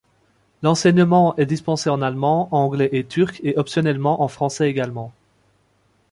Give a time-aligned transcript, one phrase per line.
[0.63, 5.11] L'enseignement est dispensé en allemand, anglais et turc et optionnellement en français également.